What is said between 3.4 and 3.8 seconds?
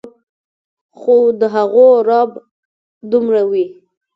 وي